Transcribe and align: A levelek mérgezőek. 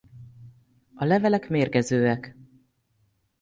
A 0.95 1.05
levelek 1.05 1.49
mérgezőek. 1.49 2.35